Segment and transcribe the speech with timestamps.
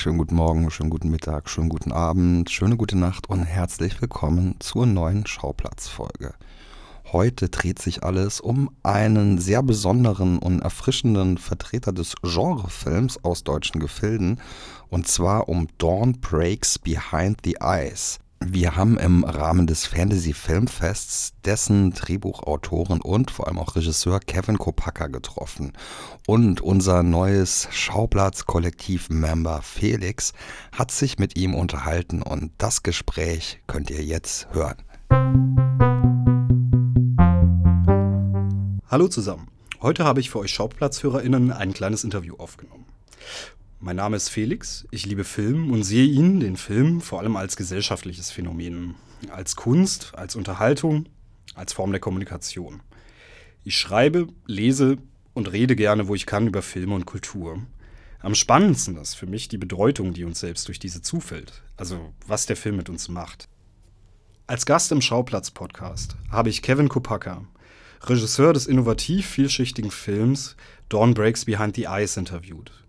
[0.00, 4.54] Schönen guten Morgen, schönen guten Mittag, schönen guten Abend, schöne gute Nacht und herzlich willkommen
[4.58, 6.32] zur neuen Schauplatzfolge.
[7.12, 13.78] Heute dreht sich alles um einen sehr besonderen und erfrischenden Vertreter des Genrefilms aus deutschen
[13.78, 14.40] Gefilden,
[14.88, 18.20] und zwar um Dawn Breaks Behind the Eyes.
[18.42, 24.56] Wir haben im Rahmen des Fantasy Filmfests dessen Drehbuchautoren und vor allem auch Regisseur Kevin
[24.56, 25.72] Kopacka getroffen.
[26.26, 30.32] Und unser neues Schauplatz-Kollektiv-Member Felix
[30.72, 34.78] hat sich mit ihm unterhalten und das Gespräch könnt ihr jetzt hören.
[38.88, 39.48] Hallo zusammen.
[39.82, 42.86] Heute habe ich für euch SchauplatzhörerInnen ein kleines Interview aufgenommen.
[43.82, 47.56] Mein Name ist Felix, ich liebe Film und sehe ihn, den Film, vor allem als
[47.56, 48.94] gesellschaftliches Phänomen,
[49.30, 51.08] als Kunst, als Unterhaltung,
[51.54, 52.82] als Form der Kommunikation.
[53.64, 54.98] Ich schreibe, lese
[55.32, 57.62] und rede gerne, wo ich kann, über Filme und Kultur.
[58.18, 62.44] Am spannendsten ist für mich die Bedeutung, die uns selbst durch diese zufällt, also was
[62.44, 63.48] der Film mit uns macht.
[64.46, 67.46] Als Gast im Schauplatz-Podcast habe ich Kevin Kopacka,
[68.02, 70.54] Regisseur des innovativ vielschichtigen Films
[70.90, 72.79] Dawn Breaks Behind the Eyes, interviewt.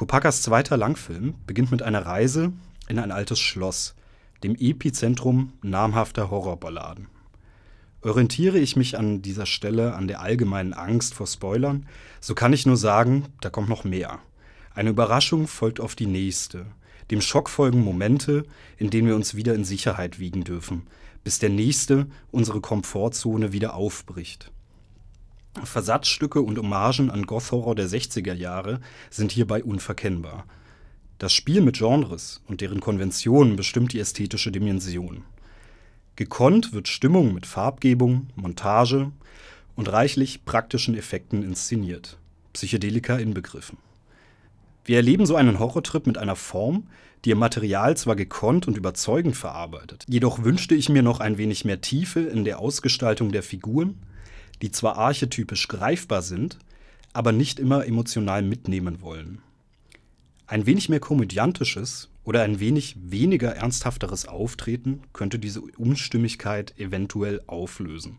[0.00, 2.54] Kopakas zweiter Langfilm beginnt mit einer Reise
[2.88, 3.94] in ein altes Schloss,
[4.42, 7.08] dem Epizentrum namhafter Horrorballaden.
[8.00, 11.86] Orientiere ich mich an dieser Stelle an der allgemeinen Angst vor Spoilern,
[12.18, 14.20] so kann ich nur sagen, da kommt noch mehr.
[14.74, 16.64] Eine Überraschung folgt auf die nächste.
[17.10, 18.44] Dem Schock folgen Momente,
[18.78, 20.86] in denen wir uns wieder in Sicherheit wiegen dürfen,
[21.24, 24.50] bis der nächste unsere Komfortzone wieder aufbricht.
[25.64, 30.44] Versatzstücke und Hommagen an Goth-Horror der 60er Jahre sind hierbei unverkennbar.
[31.18, 35.24] Das Spiel mit Genres und deren Konventionen bestimmt die ästhetische Dimension.
[36.16, 39.10] Gekonnt wird Stimmung mit Farbgebung, Montage
[39.76, 42.18] und reichlich praktischen Effekten inszeniert,
[42.52, 43.78] Psychedelika inbegriffen.
[44.84, 46.86] Wir erleben so einen Horrortrip mit einer Form,
[47.24, 51.64] die ihr Material zwar gekonnt und überzeugend verarbeitet, jedoch wünschte ich mir noch ein wenig
[51.64, 53.98] mehr Tiefe in der Ausgestaltung der Figuren,
[54.62, 56.58] die zwar archetypisch greifbar sind,
[57.12, 59.40] aber nicht immer emotional mitnehmen wollen.
[60.46, 68.18] Ein wenig mehr komödiantisches oder ein wenig weniger ernsthafteres Auftreten könnte diese Unstimmigkeit eventuell auflösen.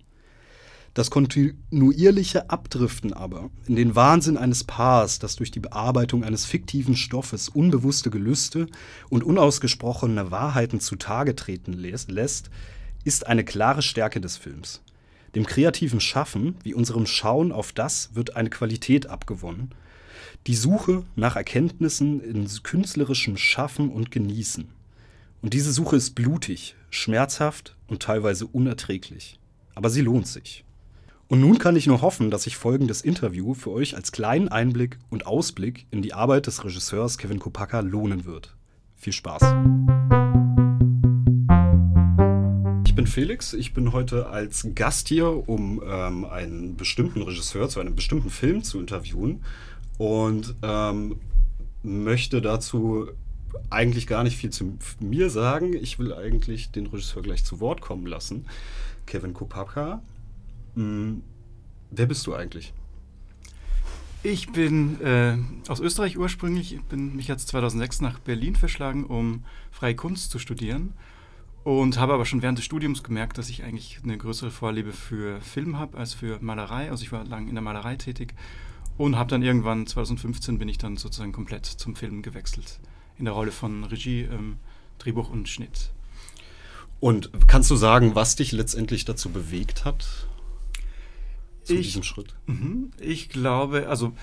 [0.94, 6.98] Das kontinuierliche Abdriften aber in den Wahnsinn eines Paars, das durch die Bearbeitung eines fiktiven
[6.98, 8.68] Stoffes unbewusste Gelüste
[9.10, 12.50] und unausgesprochene Wahrheiten zutage treten lässt,
[13.06, 14.82] ist eine klare Stärke des Films.
[15.36, 19.74] Dem kreativen Schaffen, wie unserem Schauen auf das, wird eine Qualität abgewonnen.
[20.48, 24.68] Die Suche nach Erkenntnissen in künstlerischem Schaffen und Genießen.
[25.42, 29.40] Und diese Suche ist blutig, schmerzhaft und teilweise unerträglich.
[29.74, 30.66] Aber sie lohnt sich.
[31.28, 35.00] Und nun kann ich nur hoffen, dass sich folgendes Interview für euch als kleinen Einblick
[35.10, 38.54] und Ausblick in die Arbeit des Regisseurs Kevin Kopacka lohnen wird.
[38.98, 39.42] Viel Spaß!
[43.02, 47.80] Ich bin Felix, ich bin heute als Gast hier, um ähm, einen bestimmten Regisseur zu
[47.80, 49.44] einem bestimmten Film zu interviewen
[49.98, 51.20] und ähm,
[51.82, 53.08] möchte dazu
[53.72, 55.74] eigentlich gar nicht viel zu mir sagen.
[55.74, 58.46] Ich will eigentlich den Regisseur gleich zu Wort kommen lassen.
[59.08, 60.04] Kevin Kopapka,
[60.76, 61.24] hm,
[61.90, 62.72] wer bist du eigentlich?
[64.22, 65.38] Ich bin äh,
[65.68, 66.76] aus Österreich ursprünglich.
[66.76, 70.94] Ich bin mich jetzt 2006 nach Berlin verschlagen, um freie Kunst zu studieren
[71.64, 75.40] und habe aber schon während des Studiums gemerkt, dass ich eigentlich eine größere Vorliebe für
[75.42, 76.90] Film habe als für Malerei.
[76.90, 78.34] Also ich war lange in der Malerei tätig
[78.98, 82.80] und habe dann irgendwann 2015 bin ich dann sozusagen komplett zum Film gewechselt
[83.18, 84.58] in der Rolle von Regie, ähm,
[84.98, 85.92] Drehbuch und Schnitt.
[87.00, 90.28] Und kannst du sagen, was dich letztendlich dazu bewegt hat
[91.64, 92.36] zu ich, diesem Schritt?
[92.48, 94.14] Mh, ich glaube, also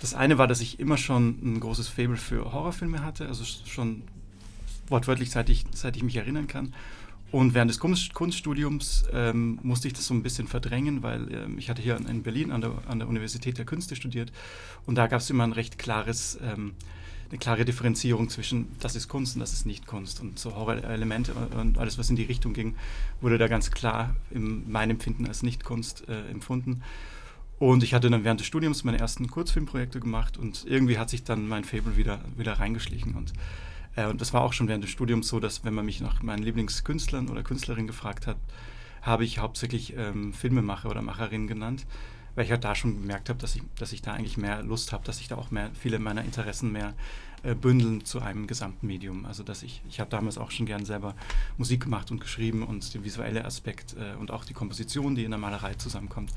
[0.00, 4.02] das eine war, dass ich immer schon ein großes Fable für Horrorfilme hatte, also schon
[4.88, 6.74] wortwörtlich seit ich, seit ich mich erinnern kann.
[7.34, 11.58] Und während des Kunst, Kunststudiums ähm, musste ich das so ein bisschen verdrängen, weil ähm,
[11.58, 14.30] ich hatte hier in Berlin an der, an der Universität der Künste studiert
[14.86, 16.74] und da gab es immer ein recht klares, ähm,
[17.30, 20.20] eine klare Differenzierung zwischen das ist Kunst und das ist nicht Kunst.
[20.20, 22.76] Und so Horror-Elemente und alles, was in die Richtung ging,
[23.20, 26.82] wurde da ganz klar in meinem Empfinden als Nicht-Kunst äh, empfunden.
[27.58, 31.24] Und ich hatte dann während des Studiums meine ersten Kurzfilmprojekte gemacht und irgendwie hat sich
[31.24, 33.14] dann mein Fable wieder, wieder reingeschlichen.
[33.14, 33.32] Und
[33.96, 36.22] äh, und das war auch schon während des Studiums so, dass wenn man mich nach
[36.22, 38.36] meinen Lieblingskünstlern oder Künstlerinnen gefragt hat,
[39.02, 41.86] habe ich hauptsächlich ähm, Filmemacher oder Macherinnen genannt,
[42.34, 44.92] weil ich halt da schon gemerkt habe, dass ich, dass ich da eigentlich mehr Lust
[44.92, 46.94] habe, dass ich da auch mehr, viele meiner Interessen mehr
[47.42, 49.26] äh, bündeln zu einem gesamten Medium.
[49.26, 51.14] Also dass ich, ich habe damals auch schon gern selber
[51.58, 55.30] Musik gemacht und geschrieben und der visuelle Aspekt äh, und auch die Komposition, die in
[55.30, 56.32] der Malerei zusammenkommt.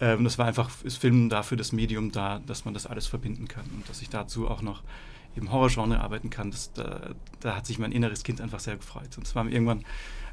[0.00, 3.46] Ähm, das war einfach, ist Film dafür das Medium da, dass man das alles verbinden
[3.46, 4.82] kann und dass ich dazu auch noch
[5.36, 7.10] im Horrorgenre arbeiten kann, das, da,
[7.40, 9.16] da, hat sich mein inneres Kind einfach sehr gefreut.
[9.16, 9.84] Und es war mir irgendwann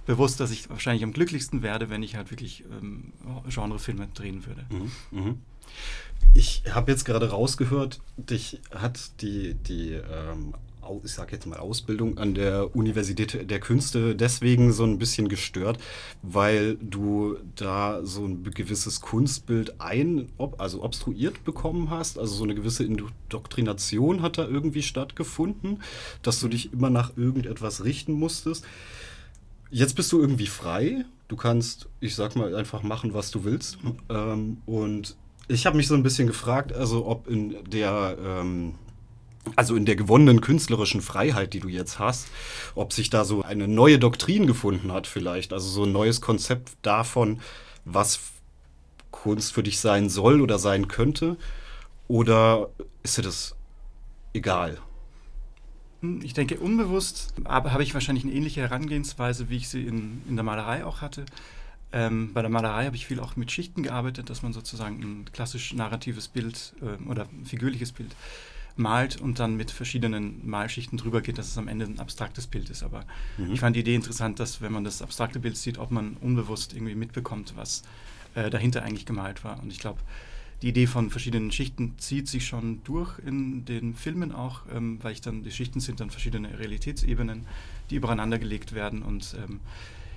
[0.06, 3.14] bewusst, dass ich wahrscheinlich am glücklichsten werde, wenn ich halt wirklich ähm,
[3.50, 4.66] Genrefilme drehen würde.
[4.70, 5.36] Mhm, mh.
[6.34, 10.54] Ich habe jetzt gerade rausgehört, dich hat die, die ähm,
[11.04, 15.80] ich sage jetzt mal Ausbildung an der Universität der Künste deswegen so ein bisschen gestört,
[16.22, 22.56] weil du da so ein gewisses Kunstbild ein, also obstruiert bekommen hast, also so eine
[22.56, 25.82] gewisse Indoktrination hat da irgendwie stattgefunden,
[26.22, 28.66] dass du dich immer nach irgendetwas richten musstest.
[29.70, 31.06] Jetzt bist du irgendwie frei.
[31.30, 33.78] Du kannst, ich sag mal, einfach machen, was du willst.
[34.10, 35.16] Ähm, und
[35.48, 38.76] ich habe mich so ein bisschen gefragt, also ob in der ähm,
[39.56, 42.28] also in der gewonnenen künstlerischen Freiheit, die du jetzt hast,
[42.76, 46.74] ob sich da so eine neue Doktrin gefunden hat vielleicht, also so ein neues Konzept
[46.82, 47.42] davon,
[47.86, 48.20] was
[49.10, 51.38] Kunst für dich sein soll oder sein könnte,
[52.08, 52.70] oder
[53.04, 53.56] ist dir das
[54.34, 54.78] egal?
[56.02, 60.36] Hm, ich denke, unbewusst habe ich wahrscheinlich eine ähnliche Herangehensweise, wie ich sie in, in
[60.36, 61.26] der Malerei auch hatte.
[61.94, 65.26] Ähm, bei der Malerei habe ich viel auch mit Schichten gearbeitet, dass man sozusagen ein
[65.34, 68.16] klassisch narratives Bild äh, oder figürliches Bild
[68.76, 72.70] malt und dann mit verschiedenen Malschichten drüber geht, dass es am Ende ein abstraktes Bild
[72.70, 72.84] ist.
[72.84, 73.06] Aber
[73.38, 73.52] mhm.
[73.52, 76.74] ich fand die Idee interessant, dass wenn man das abstrakte Bild sieht, ob man unbewusst
[76.74, 77.84] irgendwie mitbekommt, was
[78.36, 79.62] äh, dahinter eigentlich gemalt war.
[79.62, 80.00] Und ich glaube,
[80.62, 85.14] die Idee von verschiedenen Schichten zieht sich schon durch in den Filmen auch, ähm, weil
[85.14, 87.48] ich dann, die Schichten sind dann verschiedene Realitätsebenen,
[87.90, 89.02] die übereinander gelegt werden.
[89.02, 89.60] Und ähm,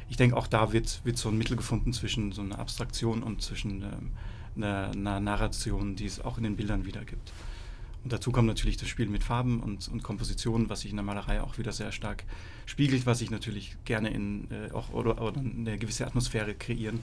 [0.09, 3.41] ich denke, auch da wird, wird so ein Mittel gefunden zwischen so einer Abstraktion und
[3.41, 4.11] zwischen ähm,
[4.57, 7.33] einer, einer Narration, die es auch in den Bildern wieder gibt.
[8.05, 11.05] Und dazu kommt natürlich das Spiel mit Farben und, und Kompositionen, was sich in der
[11.05, 12.25] Malerei auch wieder sehr stark
[12.67, 17.01] spiegelt, was ich natürlich gerne in äh, auch oder, oder, eine gewisse Atmosphäre kreieren.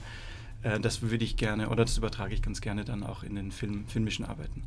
[0.62, 3.50] Äh, das würde ich gerne oder das übertrage ich ganz gerne dann auch in den
[3.50, 4.62] Film, filmischen Arbeiten.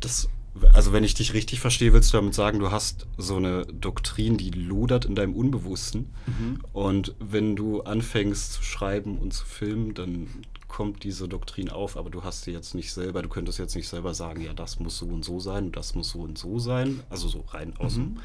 [0.00, 0.28] Das,
[0.72, 4.36] also wenn ich dich richtig verstehe, willst du damit sagen, du hast so eine Doktrin,
[4.36, 6.14] die lodert in deinem Unbewussten.
[6.26, 6.60] Mhm.
[6.72, 10.28] Und wenn du anfängst zu schreiben und zu filmen, dann
[10.68, 13.88] kommt diese Doktrin auf, aber du hast sie jetzt nicht selber, du könntest jetzt nicht
[13.88, 16.58] selber sagen, ja, das muss so und so sein und das muss so und so
[16.58, 17.00] sein.
[17.10, 18.18] Also so rein aus mhm.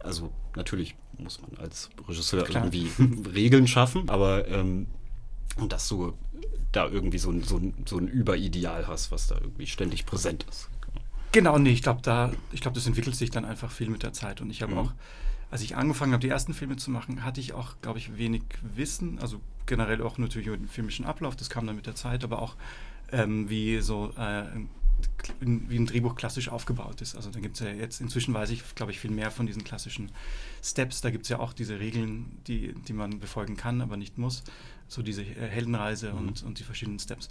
[0.00, 2.64] Also natürlich muss man als Regisseur Klar.
[2.64, 2.88] irgendwie
[3.34, 4.86] Regeln schaffen, aber ähm,
[5.68, 6.12] dass du
[6.70, 10.46] da irgendwie so ein, so, ein, so ein Überideal hast, was da irgendwie ständig präsent
[10.48, 10.68] ist.
[11.32, 14.12] Genau, nee, ich glaube, da, ich glaube, das entwickelt sich dann einfach viel mit der
[14.12, 14.40] Zeit.
[14.40, 14.78] Und ich habe mhm.
[14.78, 14.92] auch,
[15.50, 18.42] als ich angefangen habe, die ersten Filme zu machen, hatte ich auch, glaube ich, wenig
[18.62, 19.18] Wissen.
[19.18, 22.40] Also generell auch natürlich über den filmischen Ablauf, das kam dann mit der Zeit, aber
[22.40, 22.56] auch
[23.12, 24.44] ähm, wie so äh,
[25.40, 27.14] wie ein Drehbuch klassisch aufgebaut ist.
[27.14, 29.62] Also da gibt es ja jetzt, inzwischen weiß ich, glaube ich, viel mehr von diesen
[29.62, 30.10] klassischen
[30.62, 31.00] Steps.
[31.00, 34.42] Da gibt es ja auch diese Regeln, die, die man befolgen kann, aber nicht muss.
[34.88, 36.18] So diese äh, Heldenreise mhm.
[36.18, 37.28] und, und die verschiedenen Steps.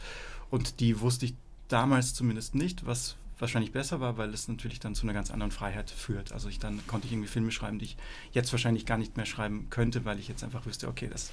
[0.49, 1.33] Und die wusste ich
[1.67, 5.51] damals zumindest nicht, was wahrscheinlich besser war, weil es natürlich dann zu einer ganz anderen
[5.51, 6.31] Freiheit führt.
[6.31, 7.97] Also ich dann konnte ich irgendwie Filme schreiben, die ich
[8.31, 11.31] jetzt wahrscheinlich gar nicht mehr schreiben könnte, weil ich jetzt einfach wüsste, okay, das,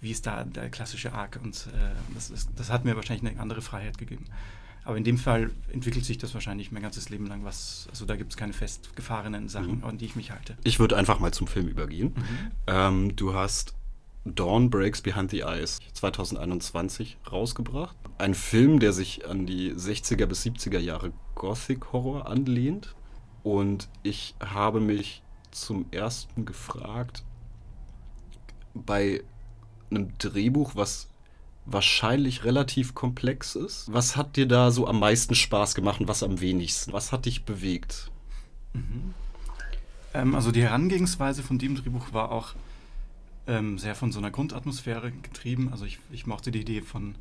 [0.00, 3.40] wie ist da der klassische Arc und äh, das, ist, das hat mir wahrscheinlich eine
[3.40, 4.26] andere Freiheit gegeben.
[4.84, 7.88] Aber in dem Fall entwickelt sich das wahrscheinlich mein ganzes Leben lang was.
[7.90, 9.84] Also da gibt es keine festgefahrenen Sachen, mhm.
[9.84, 10.56] an die ich mich halte.
[10.62, 12.14] Ich würde einfach mal zum Film übergehen.
[12.14, 12.50] Mhm.
[12.68, 13.74] Ähm, du hast
[14.34, 17.96] Dawn Breaks Behind the Eyes 2021 rausgebracht.
[18.18, 22.94] Ein Film, der sich an die 60er bis 70er Jahre Gothic Horror anlehnt.
[23.42, 27.22] Und ich habe mich zum ersten gefragt,
[28.74, 29.22] bei
[29.90, 31.08] einem Drehbuch, was
[31.64, 36.22] wahrscheinlich relativ komplex ist, was hat dir da so am meisten Spaß gemacht und was
[36.22, 36.92] am wenigsten?
[36.92, 38.10] Was hat dich bewegt?
[38.72, 39.14] Mhm.
[40.14, 42.54] Ähm, also die Herangehensweise von dem Drehbuch war auch
[43.46, 45.68] ähm, sehr von so einer Grundatmosphäre getrieben.
[45.70, 47.14] Also ich, ich mochte die Idee von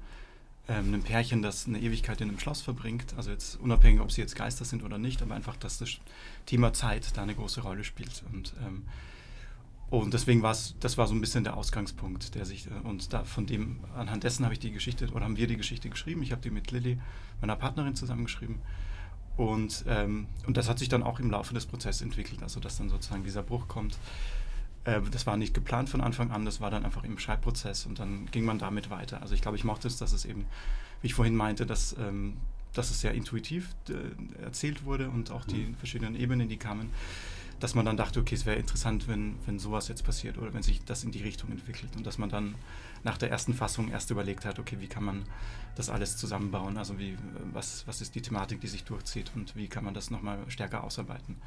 [0.68, 3.14] ähm, einem Pärchen, das eine Ewigkeit in einem Schloss verbringt.
[3.18, 5.98] Also jetzt unabhängig, ob sie jetzt Geister sind oder nicht, aber einfach, dass das
[6.46, 8.24] Thema Zeit da eine große Rolle spielt.
[8.34, 8.84] Und, ähm,
[9.92, 13.14] und deswegen war es, das war so ein bisschen der Ausgangspunkt, der sich, äh, und
[13.14, 16.24] da von dem, anhand dessen habe ich die Geschichte, oder haben wir die Geschichte geschrieben.
[16.24, 16.98] Ich habe die mit Lilly,
[17.42, 18.58] meiner Partnerin, zusammengeschrieben.
[19.38, 22.78] Und, ähm, und das hat sich dann auch im Laufe des Prozesses entwickelt, also dass
[22.78, 23.98] dann sozusagen dieser Bruch kommt
[24.86, 28.00] äh, das war nicht geplant von Anfang an, das war dann einfach im Schreibprozess und
[28.00, 29.22] dann ging man damit weiter.
[29.22, 30.46] Also ich glaube, ich mochte es, dass es eben,
[31.02, 32.38] wie ich vorhin meinte, dass, ähm,
[32.74, 35.76] dass es sehr intuitiv äh, erzählt wurde und auch die mhm.
[35.76, 36.90] verschiedenen Ebenen, die kamen,
[37.60, 40.62] dass man dann dachte, okay, es wäre interessant, wenn, wenn sowas jetzt passiert oder wenn
[40.62, 42.56] sich das in die Richtung entwickelt und dass man dann
[43.04, 45.24] nach der ersten Fassung erst überlegt hat, okay, wie kann man
[45.76, 47.18] das alles zusammenbauen, also wie,
[47.54, 50.84] was, was ist die Thematik, die sich durchzieht und wie kann man das nochmal stärker
[50.84, 51.38] ausarbeiten.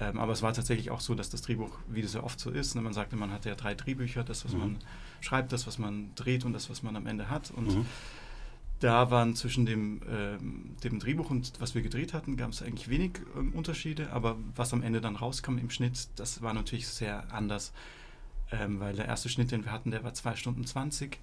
[0.00, 2.50] Ähm, aber es war tatsächlich auch so, dass das Drehbuch, wie das ja oft so
[2.50, 4.58] ist, ne, man sagte, man hat ja drei Drehbücher, das, was mhm.
[4.58, 4.78] man
[5.20, 7.50] schreibt, das, was man dreht und das, was man am Ende hat.
[7.50, 7.86] Und mhm.
[8.80, 12.88] da waren zwischen dem, ähm, dem Drehbuch und was wir gedreht hatten, gab es eigentlich
[12.88, 17.32] wenig ähm, Unterschiede, aber was am Ende dann rauskam im Schnitt, das war natürlich sehr
[17.32, 17.72] anders,
[18.52, 21.18] ähm, weil der erste Schnitt, den wir hatten, der war 2 Stunden 20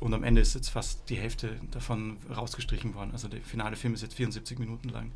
[0.00, 3.10] und am Ende ist jetzt fast die Hälfte davon rausgestrichen worden.
[3.12, 5.12] Also der finale Film ist jetzt 74 Minuten lang.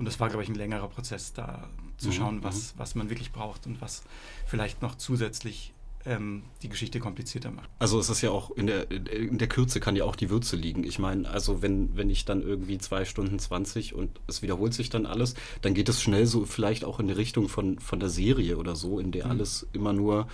[0.00, 2.78] Und das war, glaube ich, ein längerer Prozess, da zu mhm, schauen, was, mhm.
[2.78, 4.02] was man wirklich braucht und was
[4.46, 5.74] vielleicht noch zusätzlich
[6.06, 7.68] ähm, die Geschichte komplizierter macht.
[7.78, 10.56] Also es ist ja auch in der, in der Kürze kann ja auch die Würze
[10.56, 10.84] liegen.
[10.84, 14.88] Ich meine, also wenn, wenn ich dann irgendwie zwei Stunden 20 und es wiederholt sich
[14.88, 18.08] dann alles, dann geht es schnell so vielleicht auch in die Richtung von, von der
[18.08, 19.32] Serie oder so, in der mhm.
[19.32, 20.28] alles immer nur,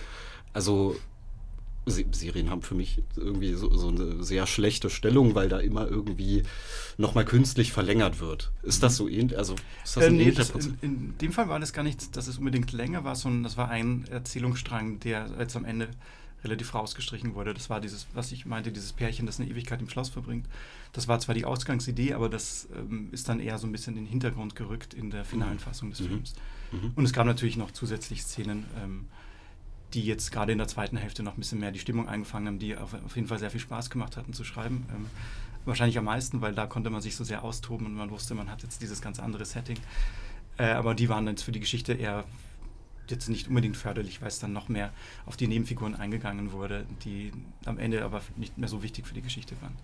[0.53, 0.95] also
[1.91, 6.43] Serien haben für mich irgendwie so, so, eine sehr schlechte Stellung, weil da immer irgendwie
[6.97, 8.51] nochmal künstlich verlängert wird.
[8.63, 9.37] Ist das so ähnlich?
[9.37, 12.27] Also ist das äh, nee, das, in, in, dem Fall war das gar nicht, dass
[12.27, 15.89] es unbedingt länger war, sondern das war ein Erzählungsstrang, der jetzt am Ende
[16.43, 17.53] relativ rausgestrichen wurde.
[17.53, 20.45] Das war dieses, was ich meinte, dieses Pärchen, das eine Ewigkeit im Schloss verbringt.
[20.93, 24.05] Das war zwar die Ausgangsidee, aber das ähm, ist dann eher so ein bisschen in
[24.05, 25.59] den Hintergrund gerückt in der finalen mhm.
[25.59, 26.07] Fassung des mhm.
[26.07, 26.33] Films.
[26.71, 26.91] Mhm.
[26.95, 29.05] Und es gab natürlich noch zusätzlich Szenen, ähm,
[29.93, 32.59] die jetzt gerade in der zweiten Hälfte noch ein bisschen mehr die Stimmung eingefangen haben,
[32.59, 34.85] die auf, auf jeden Fall sehr viel Spaß gemacht hatten zu schreiben.
[34.93, 35.05] Ähm,
[35.65, 38.49] wahrscheinlich am meisten, weil da konnte man sich so sehr austoben und man wusste, man
[38.49, 39.77] hat jetzt dieses ganz andere Setting.
[40.57, 42.25] Äh, aber die waren jetzt für die Geschichte eher
[43.09, 44.91] jetzt nicht unbedingt förderlich, weil es dann noch mehr
[45.25, 47.31] auf die Nebenfiguren eingegangen wurde, die
[47.65, 49.75] am Ende aber nicht mehr so wichtig für die Geschichte waren.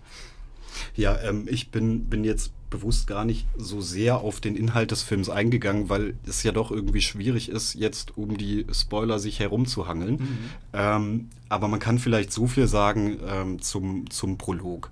[0.94, 5.02] Ja, ähm, ich bin, bin jetzt bewusst gar nicht so sehr auf den Inhalt des
[5.02, 10.16] Films eingegangen, weil es ja doch irgendwie schwierig ist, jetzt um die Spoiler sich herumzuhangeln.
[10.16, 10.38] Mhm.
[10.72, 14.90] Ähm, aber man kann vielleicht so viel sagen ähm, zum, zum Prolog.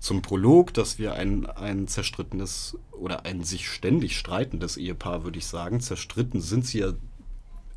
[0.00, 5.46] Zum Prolog, dass wir ein, ein zerstrittenes oder ein sich ständig streitendes Ehepaar, würde ich
[5.46, 6.92] sagen, zerstritten sind sie ja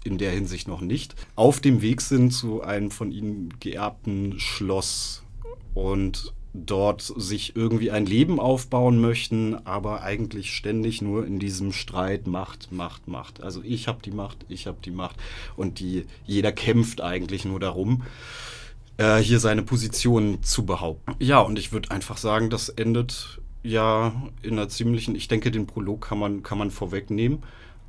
[0.04, 5.24] in der Hinsicht noch nicht, auf dem Weg sind zu einem von ihnen geerbten Schloss
[5.74, 12.28] und dort sich irgendwie ein Leben aufbauen möchten, aber eigentlich ständig nur in diesem Streit
[12.28, 13.42] Macht, Macht, Macht.
[13.42, 15.16] Also ich habe die Macht, ich habe die Macht
[15.56, 18.04] und die jeder kämpft eigentlich nur darum,
[18.98, 21.16] äh, hier seine Position zu behaupten.
[21.20, 25.68] Ja, und ich würde einfach sagen, das endet ja in einer ziemlichen, ich denke, den
[25.68, 27.44] Prolog kann man kann man vorwegnehmen.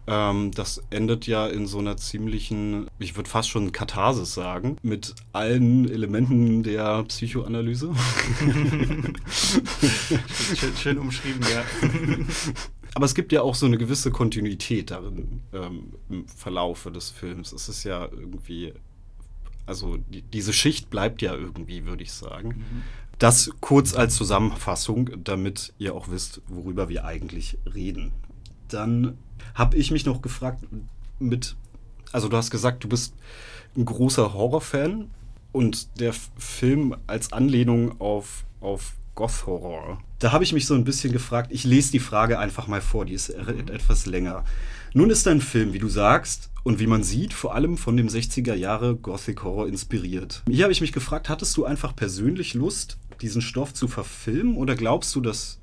[0.07, 5.15] Ähm, das endet ja in so einer ziemlichen, ich würde fast schon Katharsis sagen, mit
[5.33, 7.93] allen Elementen der Psychoanalyse.
[10.57, 11.65] schön, schön, umschrieben, ja.
[12.95, 17.53] Aber es gibt ja auch so eine gewisse Kontinuität darin ähm, im Verlaufe des Films.
[17.53, 18.75] Es ist ja irgendwie,
[19.67, 22.49] also die, diese Schicht bleibt ja irgendwie, würde ich sagen.
[22.49, 22.83] Mhm.
[23.19, 28.13] Das kurz als Zusammenfassung, damit ihr auch wisst, worüber wir eigentlich reden.
[28.73, 29.19] Dann
[29.55, 30.65] habe ich mich noch gefragt
[31.19, 31.57] mit,
[32.13, 33.15] also du hast gesagt, du bist
[33.77, 35.11] ein großer Horrorfan
[35.53, 39.99] und der Film als Anlehnung auf, auf Goth-Horror.
[40.19, 43.05] Da habe ich mich so ein bisschen gefragt, ich lese die Frage einfach mal vor,
[43.05, 44.45] die ist etwas länger.
[44.95, 48.09] Nun ist dein Film, wie du sagst, und wie man sieht, vor allem von dem
[48.09, 50.43] 60er Jahre Gothic Horror inspiriert.
[50.49, 54.75] Hier habe ich mich gefragt, hattest du einfach persönlich Lust, diesen Stoff zu verfilmen oder
[54.75, 55.59] glaubst du, dass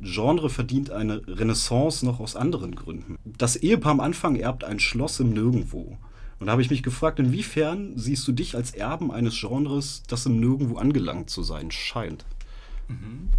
[0.00, 3.16] Genre verdient eine Renaissance noch aus anderen Gründen.
[3.24, 5.98] Das Ehepaar am Anfang erbt ein Schloss im Nirgendwo.
[6.38, 10.26] Und da habe ich mich gefragt, inwiefern siehst du dich als Erben eines Genres, das
[10.26, 12.24] im Nirgendwo angelangt zu sein scheint?
[12.86, 13.30] Mhm.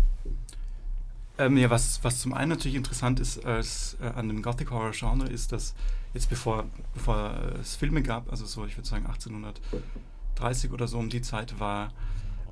[1.37, 4.91] Ähm, ja, was, was zum einen natürlich interessant ist als, äh, an dem Gothic Horror
[4.91, 5.73] Genre, ist, dass
[6.13, 11.09] jetzt bevor, bevor es Filme gab, also so, ich würde sagen 1830 oder so um
[11.09, 11.93] die Zeit, war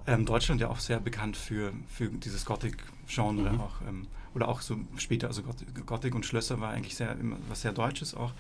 [0.08, 3.62] ähm, Deutschland ja auch sehr bekannt für, für dieses Gothic-Genre mhm.
[3.62, 3.82] auch.
[3.88, 5.44] Ähm, oder auch so später, also
[5.86, 8.34] Gothic und Schlösser war eigentlich sehr, immer was sehr Deutsches auch.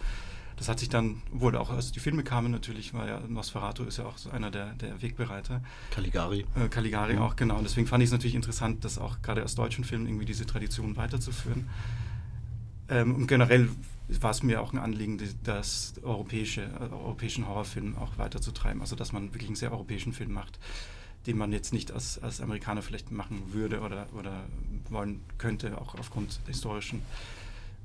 [0.55, 3.97] Das hat sich dann, obwohl auch als die Filme kamen, natürlich war ja Nosferatu ist
[3.97, 5.61] ja auch so einer der, der Wegbereiter.
[5.91, 6.45] Caligari.
[6.55, 7.21] Äh, Caligari mhm.
[7.21, 7.57] auch, genau.
[7.57, 10.45] Und deswegen fand ich es natürlich interessant, das auch gerade aus deutschen Filmen irgendwie diese
[10.45, 11.69] Tradition weiterzuführen.
[12.89, 13.69] Ähm, und generell
[14.21, 18.81] war es mir auch ein Anliegen, das europäische, äh, europäischen Horrorfilm auch weiterzutreiben.
[18.81, 20.57] Also dass man wirklich einen sehr europäischen Film macht
[21.25, 24.45] den man jetzt nicht als, als Amerikaner vielleicht machen würde oder, oder
[24.89, 27.01] wollen könnte, auch aufgrund historischen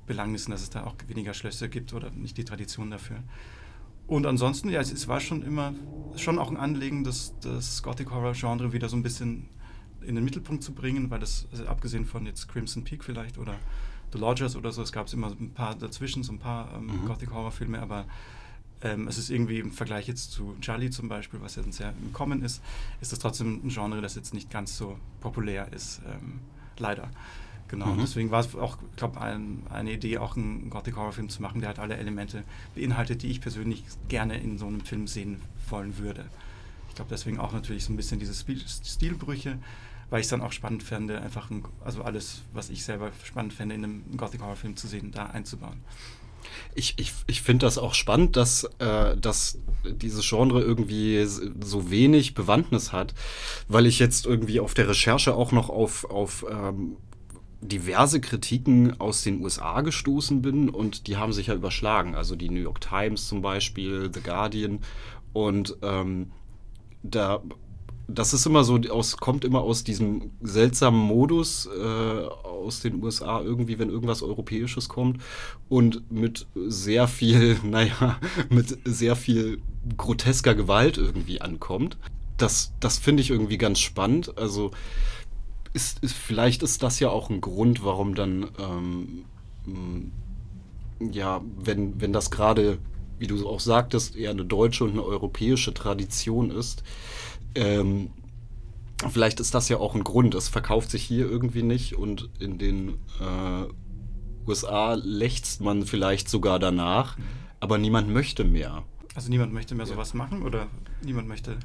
[0.07, 3.19] Belangnissen, dass es da auch weniger Schlösser gibt oder nicht die Tradition dafür.
[4.07, 5.73] Und ansonsten, ja, es, es war schon immer,
[6.17, 9.49] schon auch ein Anliegen, das, das Gothic Horror Genre wieder so ein bisschen
[10.03, 13.55] in den Mittelpunkt zu bringen, weil das, also abgesehen von jetzt Crimson Peak vielleicht oder
[14.13, 17.07] The Lodgers oder so, es gab immer ein paar dazwischen, so ein paar ähm, mhm.
[17.07, 18.05] Gothic Horror Filme, aber
[18.83, 22.13] ähm, es ist irgendwie im Vergleich jetzt zu Charlie zum Beispiel, was ja sehr im
[22.13, 22.63] Kommen ist,
[23.01, 26.41] ist das trotzdem ein Genre, das jetzt nicht ganz so populär ist, ähm,
[26.79, 27.11] leider.
[27.69, 28.01] Genau, mhm.
[28.01, 31.69] deswegen war es auch, ich glaube, ein, eine Idee, auch einen Gothic-Horror-Film zu machen, der
[31.69, 36.27] halt alle Elemente beinhaltet, die ich persönlich gerne in so einem Film sehen wollen würde.
[36.91, 39.59] Ich glaube, deswegen auch natürlich so ein bisschen diese Stilbrüche,
[40.11, 43.55] weil ich es dann auch spannend fände, einfach ein, also alles, was ich selber spannend
[43.55, 45.81] fände, in einem Gothic Horror Film zu sehen, da einzubauen.
[46.75, 52.35] Ich, ich, ich finde das auch spannend, dass, äh, dass dieses Genre irgendwie so wenig
[52.35, 53.15] Bewandtnis hat,
[53.69, 56.97] weil ich jetzt irgendwie auf der Recherche auch noch auf, auf ähm,
[57.61, 62.15] diverse Kritiken aus den USA gestoßen bin und die haben sich ja überschlagen.
[62.15, 64.81] Also die New York Times zum Beispiel, The Guardian
[65.33, 66.33] und ähm,
[67.03, 67.43] da
[68.09, 72.27] das ist immer so, aus, kommt immer aus diesem seltsamen Modus äh,
[72.63, 75.23] aus den USA irgendwie, wenn irgendwas Europäisches kommt
[75.69, 78.19] und mit sehr viel, naja,
[78.51, 79.61] mit sehr viel
[79.97, 81.97] grotesker Gewalt irgendwie ankommt.
[82.37, 84.37] Das, das finde ich irgendwie ganz spannend.
[84.37, 84.73] Also
[85.75, 89.25] ist, ist, vielleicht ist das ja auch ein Grund, warum dann, ähm,
[91.13, 92.79] ja, wenn, wenn das gerade,
[93.19, 96.83] wie du auch sagtest, eher eine deutsche und eine europäische Tradition ist,
[97.55, 98.11] ähm,
[99.11, 100.35] vielleicht ist das ja auch ein Grund.
[100.35, 106.59] Es verkauft sich hier irgendwie nicht und in den äh, USA lechzt man vielleicht sogar
[106.59, 107.17] danach,
[107.61, 108.85] aber niemand möchte mehr.
[109.15, 110.69] Also niemand möchte mehr sowas machen oder
[111.05, 111.59] niemand möchte.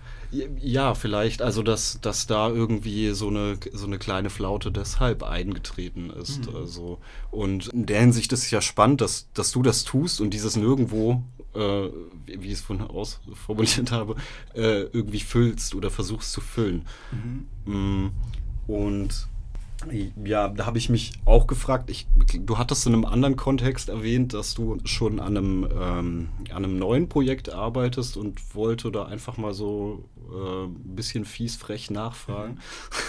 [0.59, 1.41] Ja, vielleicht.
[1.41, 6.49] Also dass, dass da irgendwie so eine, so eine kleine Flaute deshalb eingetreten ist.
[6.49, 6.55] Mhm.
[6.55, 6.99] Also,
[7.31, 10.57] und in der Hinsicht ist es ja spannend, dass, dass du das tust und dieses
[10.57, 11.23] Nirgendwo,
[11.53, 11.89] äh,
[12.25, 14.15] wie, ich es vorhin ausformuliert habe,
[14.53, 16.85] äh, irgendwie füllst oder versuchst zu füllen.
[17.11, 17.73] Mhm.
[17.73, 18.11] Mm,
[18.67, 19.27] und
[20.23, 21.89] ja, da habe ich mich auch gefragt.
[21.91, 22.07] Ich,
[22.39, 26.79] du hattest in einem anderen Kontext erwähnt, dass du schon an einem, ähm, an einem
[26.79, 32.59] neuen Projekt arbeitest und wollte da einfach mal so äh, ein bisschen fies frech nachfragen,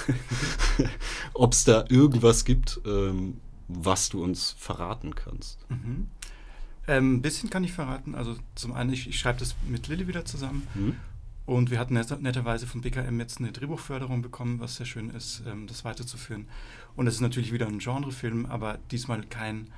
[0.07, 0.85] mhm.
[1.35, 5.59] ob es da irgendwas gibt, ähm, was du uns verraten kannst.
[5.71, 6.09] Mhm.
[6.89, 8.15] Ähm, ein bisschen kann ich verraten.
[8.15, 10.67] Also zum einen, ich, ich schreibe das mit Lilly wieder zusammen.
[10.75, 10.97] Mhm.
[11.45, 15.67] Und wir hatten netterweise von BKM jetzt eine Drehbuchförderung bekommen, was sehr schön ist, ähm,
[15.67, 16.47] das weiterzuführen.
[16.97, 19.69] Und es ist natürlich wieder ein Genrefilm, aber diesmal kein,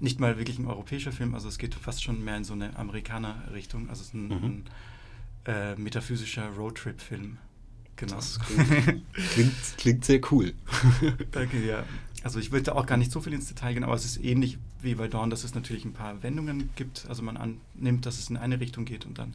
[0.00, 2.76] nicht mal wirklich ein europäischer Film, also es geht fast schon mehr in so eine
[2.76, 3.88] Amerikaner-Richtung.
[3.90, 4.44] Also es ist ein, mhm.
[4.44, 4.64] ein
[5.44, 7.38] äh, metaphysischer Roadtrip-Film.
[7.94, 8.18] Genau.
[8.46, 10.54] Klingt, klingt, klingt, sehr cool.
[11.30, 11.84] Danke, ja.
[12.22, 14.58] Also ich würde auch gar nicht so viel ins Detail gehen, aber es ist ähnlich
[14.82, 17.06] wie bei Dawn, dass es natürlich ein paar Wendungen gibt.
[17.08, 19.34] Also man annimmt, dass es in eine Richtung geht und dann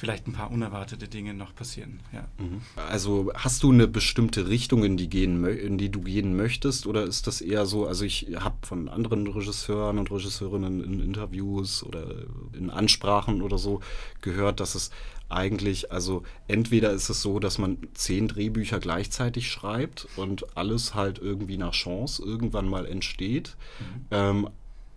[0.00, 2.00] vielleicht ein paar unerwartete Dinge noch passieren.
[2.10, 2.26] Ja.
[2.38, 2.62] Mhm.
[2.74, 6.86] Also hast du eine bestimmte Richtung, in die, gehen, in die du gehen möchtest?
[6.86, 11.82] Oder ist das eher so, also ich habe von anderen Regisseuren und Regisseurinnen in Interviews
[11.84, 12.14] oder
[12.54, 13.80] in Ansprachen oder so
[14.22, 14.90] gehört, dass es
[15.28, 21.18] eigentlich, also entweder ist es so, dass man zehn Drehbücher gleichzeitig schreibt und alles halt
[21.18, 23.56] irgendwie nach Chance irgendwann mal entsteht.
[23.78, 24.06] Mhm.
[24.10, 24.48] Ähm,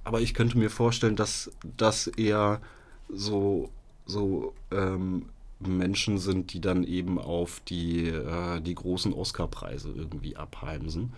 [0.04, 2.62] aber ich könnte mir vorstellen, dass das eher
[3.10, 3.70] so
[4.06, 5.26] so ähm,
[5.60, 11.14] Menschen sind, die dann eben auf die, äh, die großen Oscar-Preise irgendwie abheimsen.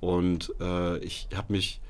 [0.00, 1.80] Und äh, ich habe mich,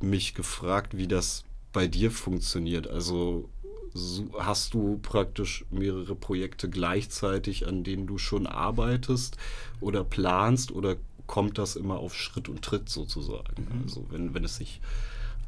[0.00, 2.88] mich gefragt, wie das bei dir funktioniert.
[2.88, 3.48] Also
[3.92, 9.36] so, hast du praktisch mehrere Projekte gleichzeitig, an denen du schon arbeitest
[9.80, 13.66] oder planst oder kommt das immer auf Schritt und Tritt sozusagen?
[13.70, 13.82] Mhm.
[13.82, 14.80] Also wenn, wenn es sich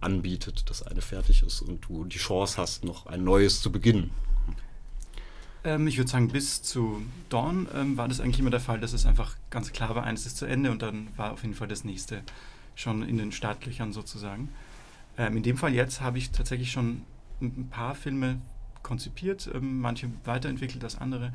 [0.00, 4.10] anbietet, dass eine fertig ist und du die Chance hast, noch ein neues zu beginnen?
[5.64, 8.92] Ähm, ich würde sagen, bis zu Dawn ähm, war das eigentlich immer der Fall, dass
[8.92, 11.68] es einfach ganz klar war, eines ist zu Ende und dann war auf jeden Fall
[11.68, 12.22] das nächste
[12.74, 14.50] schon in den Startlöchern sozusagen.
[15.16, 17.02] Ähm, in dem Fall jetzt habe ich tatsächlich schon
[17.40, 18.40] ein paar Filme
[18.82, 21.32] konzipiert, ähm, manche weiterentwickelt als andere.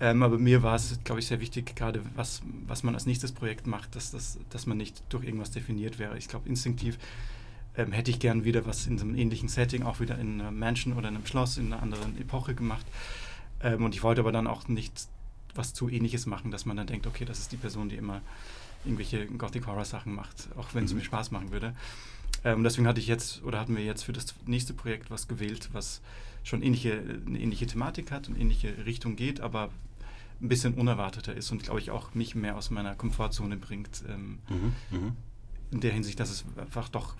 [0.00, 3.32] Ähm, aber mir war es, glaube ich, sehr wichtig, gerade was, was man als nächstes
[3.32, 6.16] Projekt macht, dass, dass, dass man nicht durch irgendwas definiert wäre.
[6.16, 6.98] Ich glaube, instinktiv
[7.76, 10.92] ähm, hätte ich gern wieder was in einem ähnlichen Setting, auch wieder in einem Mansion
[10.94, 12.86] oder in einem Schloss in einer anderen Epoche gemacht.
[13.62, 15.08] Ähm, und ich wollte aber dann auch nicht
[15.54, 18.20] was zu ähnliches machen, dass man dann denkt, okay, das ist die Person, die immer
[18.84, 20.88] irgendwelche Gothic Horror Sachen macht, auch wenn mhm.
[20.88, 21.74] sie mir Spaß machen würde.
[22.44, 25.68] Ähm, deswegen hatte ich jetzt oder hatten wir jetzt für das nächste Projekt was gewählt,
[25.72, 26.00] was
[26.42, 29.70] schon ähnliche, eine ähnliche Thematik hat und ähnliche Richtung geht, aber
[30.40, 34.02] ein bisschen unerwarteter ist und glaube ich auch mich mehr aus meiner Komfortzone bringt.
[34.08, 34.72] Ähm, mhm.
[34.90, 35.16] Mhm.
[35.70, 37.14] In der Hinsicht, dass es einfach doch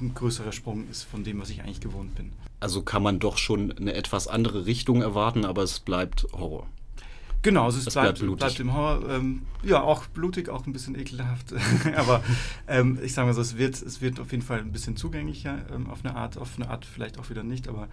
[0.00, 2.32] ein größerer Sprung ist von dem, was ich eigentlich gewohnt bin.
[2.60, 6.66] Also kann man doch schon eine etwas andere Richtung erwarten, aber es bleibt Horror.
[7.42, 9.08] Genau, also es, es bleibt, bleibt, bleibt, im Horror.
[9.10, 11.52] Ähm, ja, auch blutig, auch ein bisschen ekelhaft.
[11.96, 12.22] aber
[12.68, 15.58] ähm, ich sage mal so, es wird, es wird auf jeden Fall ein bisschen zugänglicher
[15.74, 17.88] ähm, auf eine Art, auf eine Art vielleicht auch wieder nicht, aber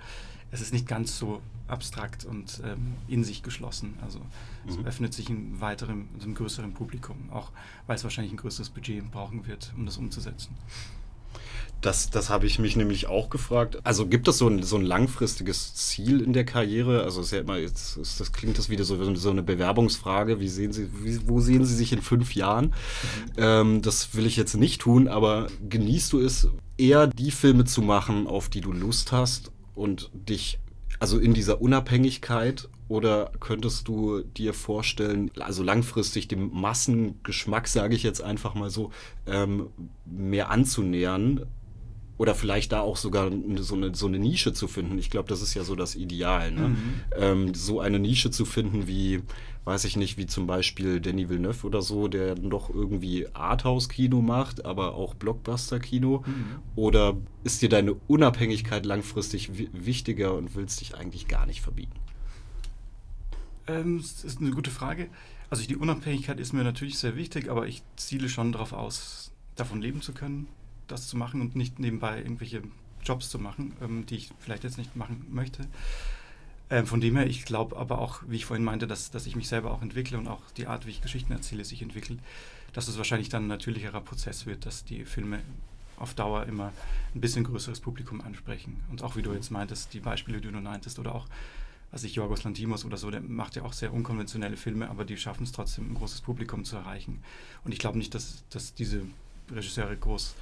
[0.52, 3.96] es ist nicht ganz so abstrakt und ähm, in sich geschlossen.
[4.02, 4.22] Also
[4.68, 4.86] es mhm.
[4.86, 7.52] öffnet sich einem weiteren, also einem größeren Publikum, auch
[7.88, 10.56] weil es wahrscheinlich ein größeres Budget brauchen wird, um das umzusetzen.
[11.82, 13.80] Das, das habe ich mich nämlich auch gefragt.
[13.84, 17.04] Also gibt es so ein, so ein langfristiges Ziel in der Karriere?
[17.04, 20.42] Also ist ja immer, jetzt ist, das klingt das wieder so, so eine Bewerbungsfrage.
[20.42, 22.66] Wie sehen Sie, wie, wo sehen Sie sich in fünf Jahren?
[22.66, 22.74] Mhm.
[23.38, 27.82] Ähm, das will ich jetzt nicht tun, aber genießt du es, eher die Filme zu
[27.82, 30.60] machen, auf die du Lust hast und dich,
[31.00, 38.04] also in dieser Unabhängigkeit oder könntest du dir vorstellen, also langfristig dem Massengeschmack, sage ich
[38.04, 38.92] jetzt einfach mal so,
[39.28, 39.68] ähm,
[40.06, 41.46] mehr anzunähern
[42.20, 45.00] oder vielleicht da auch sogar so eine, so eine Nische zu finden.
[45.00, 46.52] Ich glaube, das ist ja so das Ideal.
[46.52, 46.68] Ne?
[46.68, 46.94] Mhm.
[47.16, 49.22] Ähm, so eine Nische zu finden wie,
[49.64, 54.66] weiß ich nicht, wie zum Beispiel Danny Villeneuve oder so, der doch irgendwie Arthouse-Kino macht,
[54.66, 56.26] aber auch Blockbuster-Kino.
[56.28, 56.46] Mhm.
[56.76, 61.96] Oder ist dir deine Unabhängigkeit langfristig wichtiger und willst dich eigentlich gar nicht verbieten?
[63.66, 65.08] Ähm, das ist eine gute Frage.
[65.50, 69.82] Also die Unabhängigkeit ist mir natürlich sehr wichtig, aber ich ziele schon darauf aus, davon
[69.82, 70.50] leben zu können
[70.92, 72.62] das zu machen und nicht nebenbei irgendwelche
[73.04, 75.66] Jobs zu machen, ähm, die ich vielleicht jetzt nicht machen möchte.
[76.70, 79.36] Ähm, von dem her, ich glaube aber auch, wie ich vorhin meinte, dass, dass ich
[79.36, 82.20] mich selber auch entwickle und auch die Art, wie ich Geschichten erzähle, sich entwickelt,
[82.74, 85.40] dass es wahrscheinlich dann ein natürlicherer Prozess wird, dass die Filme
[85.98, 86.72] auf Dauer immer
[87.14, 88.78] ein bisschen größeres Publikum ansprechen.
[88.92, 91.28] Und auch wie du jetzt meintest, die Beispiele, die du meintest, oder auch,
[91.92, 95.18] was ich Jorgos Lantimos oder so, der macht ja auch sehr unkonventionelle Filme, aber die
[95.18, 97.22] schaffen es trotzdem, ein großes Publikum zu erreichen.
[97.66, 99.02] Und ich glaube nicht, dass, dass diese
[99.52, 100.36] Regisseure groß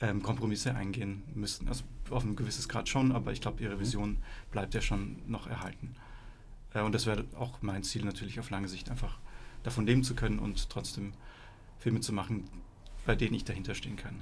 [0.00, 1.68] ähm, Kompromisse eingehen müssen.
[1.68, 3.80] Also auf ein gewisses Grad schon, aber ich glaube, ihre mhm.
[3.80, 4.16] Vision
[4.50, 5.94] bleibt ja schon noch erhalten.
[6.74, 9.18] Äh, und das wäre auch mein Ziel natürlich auf lange Sicht, einfach
[9.62, 11.12] davon leben zu können und trotzdem
[11.78, 12.44] Filme zu machen,
[13.06, 14.16] bei denen ich dahinter stehen kann.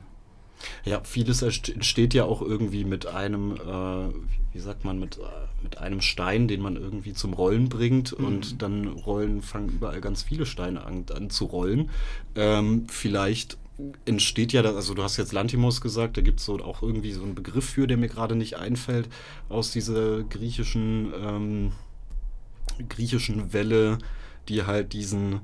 [0.84, 4.12] Ja, vieles entsteht ja auch irgendwie mit einem, äh,
[4.52, 5.22] wie sagt man, mit, äh,
[5.62, 8.24] mit einem Stein, den man irgendwie zum Rollen bringt mhm.
[8.24, 11.90] und dann rollen, fangen überall ganz viele Steine an, an zu rollen.
[12.34, 13.56] Ähm, vielleicht
[14.04, 17.22] entsteht ja, also du hast jetzt Lantimos gesagt, da gibt es so auch irgendwie so
[17.22, 19.08] einen Begriff für, der mir gerade nicht einfällt,
[19.48, 21.72] aus dieser griechischen, ähm,
[22.88, 23.98] griechischen Welle,
[24.48, 25.40] die halt diesen,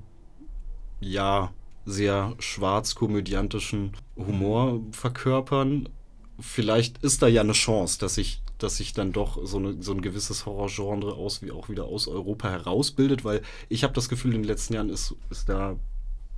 [1.01, 1.53] ja,
[1.87, 5.89] sehr schwarz-komödiantischen Humor verkörpern.
[6.41, 9.93] Vielleicht ist da ja eine Chance, dass sich dass sich dann doch so, eine, so
[9.93, 14.33] ein gewisses Horrorgenre aus, wie auch wieder aus Europa herausbildet, weil ich habe das Gefühl,
[14.33, 15.77] in den letzten Jahren ist, ist da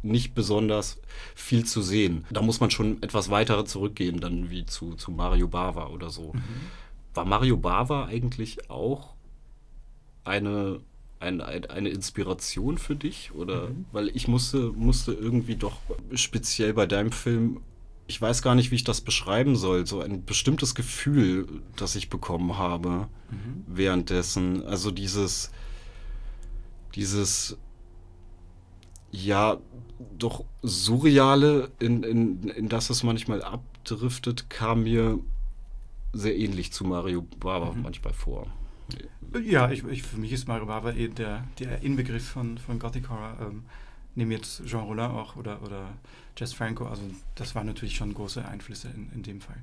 [0.02, 0.98] nicht besonders
[1.34, 2.24] viel zu sehen.
[2.30, 6.32] Da muss man schon etwas weiter zurückgehen, dann wie zu, zu Mario Bava oder so.
[6.32, 6.42] Mhm.
[7.14, 9.14] War Mario Bava eigentlich auch
[10.24, 10.80] eine,
[11.18, 13.32] eine, eine Inspiration für dich?
[13.34, 13.86] Oder mhm.
[13.92, 15.78] weil ich musste, musste irgendwie doch
[16.14, 17.60] speziell bei deinem Film,
[18.06, 22.08] ich weiß gar nicht, wie ich das beschreiben soll, so ein bestimmtes Gefühl, das ich
[22.08, 23.64] bekommen habe mhm.
[23.66, 24.64] währenddessen.
[24.64, 25.50] Also dieses,
[26.94, 27.58] dieses
[29.24, 29.58] ja,
[30.18, 35.18] doch surreale, in, in, in das es manchmal abdriftet, kam mir
[36.12, 37.82] sehr ähnlich zu Mario Bava mhm.
[37.82, 38.46] manchmal vor.
[39.44, 43.08] Ja, ich, ich, für mich ist Mario Bava eh der, der Inbegriff von, von Gothic
[43.08, 43.36] Horror.
[43.40, 43.62] Ähm,
[44.14, 45.90] nehme jetzt Jean Rollin auch oder, oder
[46.36, 47.02] Jess Franco, also
[47.34, 49.62] das waren natürlich schon große Einflüsse in, in dem Fall.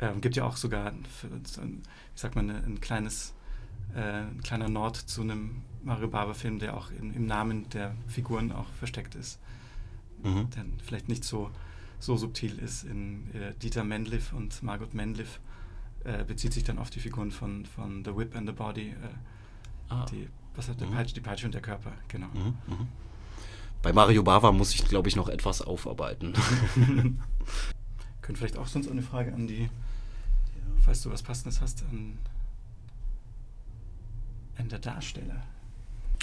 [0.00, 1.80] Ähm, gibt ja auch sogar, für, wie
[2.14, 3.34] sagt man, ein kleines,
[3.94, 8.52] äh, ein kleiner Nord zu einem Mario Barber-Film, der auch in, im Namen der Figuren
[8.52, 9.38] auch versteckt ist.
[10.22, 10.50] Mhm.
[10.50, 11.50] Der vielleicht nicht so,
[11.98, 12.84] so subtil ist.
[12.84, 15.40] In äh, Dieter Mendliff und Margot Mendliff
[16.04, 18.90] äh, bezieht sich dann auf die Figuren von, von The Whip and the Body.
[18.90, 18.94] Äh,
[19.88, 20.06] ah.
[20.06, 20.94] die, was hat der mhm.
[20.94, 22.28] Peitsche, die Peitsche und der Körper, genau.
[22.28, 22.56] Mhm.
[22.66, 22.88] mhm.
[23.82, 26.34] Bei Mario Bava muss ich, glaube ich, noch etwas aufarbeiten.
[28.20, 29.70] Könnte vielleicht auch sonst eine Frage an die,
[30.82, 32.18] falls du was Passendes hast, an,
[34.58, 35.42] an der Darsteller.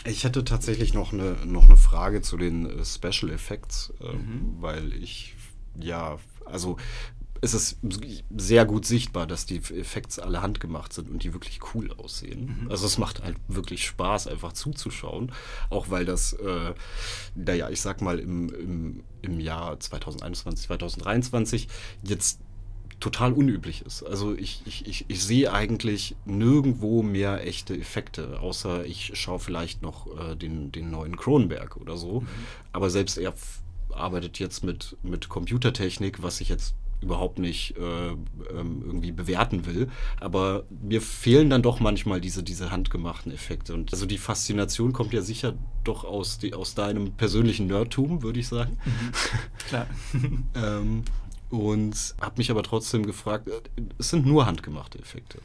[0.08, 4.56] Ich hätte tatsächlich noch eine, noch eine Frage zu den äh, Special Effects, äh, mhm.
[4.60, 5.36] weil ich,
[5.80, 6.78] ja, also
[7.41, 7.78] es ist
[8.36, 12.62] sehr gut sichtbar, dass die Effekte alle handgemacht sind und die wirklich cool aussehen.
[12.63, 12.72] Mhm.
[12.72, 15.32] Also es macht halt wirklich Spaß, einfach zuzuschauen.
[15.70, 16.74] Auch weil das, äh,
[17.36, 21.67] naja, ich sag mal, im, im, im Jahr 2021, 2023
[22.04, 22.39] jetzt
[23.00, 24.04] total unüblich ist.
[24.04, 29.82] Also ich, ich, ich, ich sehe eigentlich nirgendwo mehr echte Effekte, außer ich schaue vielleicht
[29.82, 32.22] noch äh, den, den neuen Kronberg oder so.
[32.22, 32.28] Mhm.
[32.72, 33.34] Aber selbst er
[33.92, 39.90] arbeitet jetzt mit, mit Computertechnik, was ich jetzt überhaupt nicht äh, ähm, irgendwie bewerten will.
[40.20, 43.74] Aber mir fehlen dann doch manchmal diese, diese handgemachten Effekte.
[43.74, 48.40] Und also die Faszination kommt ja sicher doch aus, die, aus deinem persönlichen Nerdtum, würde
[48.40, 48.78] ich sagen.
[48.84, 49.12] Mhm.
[49.68, 49.88] Klar.
[50.56, 51.04] ähm,
[51.50, 53.62] und habe mich aber trotzdem gefragt, äh,
[53.98, 55.40] es sind nur handgemachte Effekte.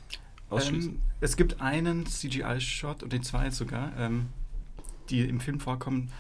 [0.50, 4.28] Ähm, es gibt einen CGI-Shot und den zwei sogar, ähm,
[5.08, 6.10] die im Film vorkommen,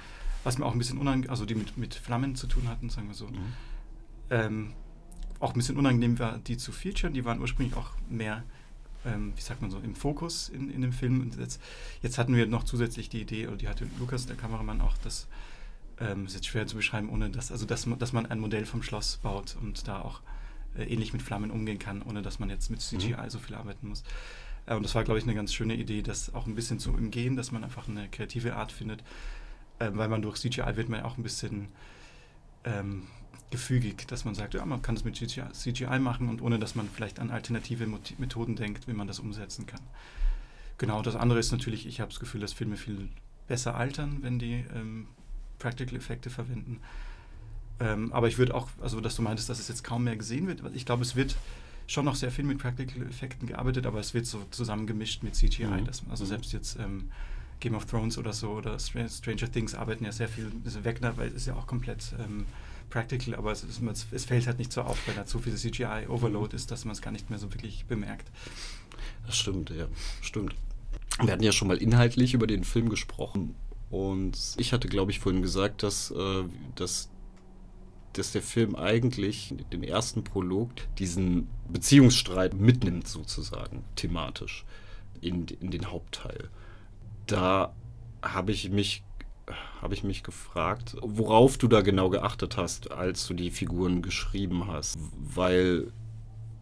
[0.44, 3.08] was mir auch ein bisschen unangenehm, also die mit, mit Flammen zu tun hatten, sagen
[3.08, 3.26] wir so.
[3.26, 3.52] Mhm.
[4.30, 4.74] Ähm,
[5.38, 7.14] auch ein bisschen unangenehm war, die zu featuren.
[7.14, 8.44] Die waren ursprünglich auch mehr,
[9.04, 11.20] ähm, wie sagt man so, im Fokus in, in dem Film.
[11.20, 11.60] Und jetzt,
[12.00, 15.26] jetzt hatten wir noch zusätzlich die Idee, oder die hatte Lukas, der Kameramann, auch, das
[16.02, 18.82] ähm, ist jetzt schwer zu beschreiben, ohne dass, also dass, dass man ein Modell vom
[18.82, 20.20] Schloss baut und da auch
[20.76, 23.30] äh, ähnlich mit Flammen umgehen kann, ohne dass man jetzt mit CGI mhm.
[23.30, 24.02] so viel arbeiten muss.
[24.66, 26.92] Äh, und das war, glaube ich, eine ganz schöne Idee, das auch ein bisschen zu
[26.92, 29.02] umgehen, dass man einfach eine kreative Art findet,
[29.78, 31.68] äh, weil man durch CGI wird man auch ein bisschen
[32.64, 33.06] ähm,
[33.50, 36.88] gefügig, dass man sagt, ja, man kann das mit CGI, machen und ohne, dass man
[36.88, 37.86] vielleicht an alternative
[38.18, 39.80] Methoden denkt, wie man das umsetzen kann.
[40.78, 43.08] Genau, das andere ist natürlich, ich habe das Gefühl, dass Filme viel
[43.46, 45.06] besser altern, wenn die ähm,
[45.62, 46.80] Practical Effekte verwenden.
[47.80, 50.48] Ähm, aber ich würde auch, also dass du meintest, dass es jetzt kaum mehr gesehen
[50.48, 51.36] wird, ich glaube, es wird
[51.86, 55.66] schon noch sehr viel mit Practical Effekten gearbeitet, aber es wird so zusammengemischt mit CGI.
[55.66, 55.84] Mhm.
[55.86, 57.10] Das, also selbst jetzt ähm,
[57.60, 61.28] Game of Thrones oder so oder Stranger Things arbeiten ja sehr viel, also Wegner, weil
[61.28, 62.44] es ist ja auch komplett ähm,
[62.90, 63.80] practical, aber es, ist,
[64.12, 67.02] es, fällt halt nicht so auf, weil da zu viel CGI-Overload ist, dass man es
[67.02, 68.28] gar nicht mehr so wirklich bemerkt.
[69.26, 69.86] Das stimmt, ja,
[70.20, 70.54] stimmt.
[71.20, 73.54] Wir hatten ja schon mal inhaltlich über den Film gesprochen
[73.92, 77.10] und ich hatte, glaube ich, vorhin gesagt, dass, äh, dass
[78.14, 84.66] dass der Film eigentlich den ersten Prolog diesen Beziehungsstreit mitnimmt, sozusagen, thematisch,
[85.22, 86.50] in, in den Hauptteil.
[87.26, 87.74] Da
[88.22, 89.02] habe ich mich
[89.80, 94.68] habe ich mich gefragt, worauf du da genau geachtet hast, als du die Figuren geschrieben
[94.68, 95.92] hast, weil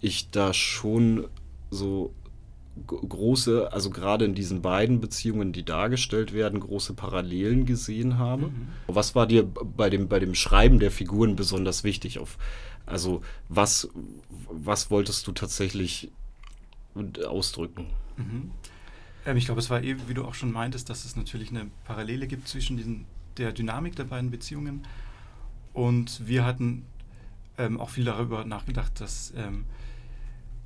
[0.00, 1.28] ich da schon
[1.70, 2.14] so
[2.86, 8.46] große, also gerade in diesen beiden Beziehungen, die dargestellt werden, große Parallelen gesehen habe.
[8.46, 8.68] Mhm.
[8.86, 12.18] Was war dir bei dem, bei dem Schreiben der Figuren besonders wichtig?
[12.18, 12.38] Auf,
[12.86, 13.88] also was,
[14.50, 16.10] was wolltest du tatsächlich
[17.26, 17.86] ausdrücken?
[18.16, 18.50] Mhm.
[19.26, 21.70] Ähm, ich glaube, es war eben, wie du auch schon meintest, dass es natürlich eine
[21.84, 24.86] Parallele gibt zwischen diesen, der Dynamik der beiden Beziehungen.
[25.72, 26.84] Und wir hatten
[27.58, 29.66] ähm, auch viel darüber nachgedacht, dass ähm,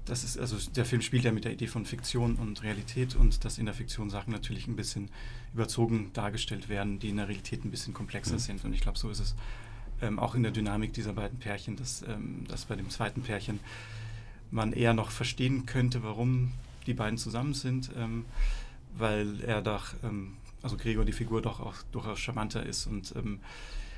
[0.04, 3.44] das ist, also der Film spielt ja mit der Idee von Fiktion und Realität und
[3.44, 5.08] dass in der Fiktion Sachen natürlich ein bisschen
[5.54, 8.38] überzogen dargestellt werden, die in der Realität ein bisschen komplexer mhm.
[8.38, 8.64] sind.
[8.64, 9.34] Und ich glaube, so ist es
[10.02, 13.60] ähm, auch in der Dynamik dieser beiden Pärchen, dass, ähm, dass bei dem zweiten Pärchen
[14.50, 16.52] man eher noch verstehen könnte, warum
[16.86, 18.26] die beiden zusammen sind, ähm,
[18.96, 23.40] weil er doch, ähm, also Gregor die Figur doch auch durchaus charmanter ist und ähm,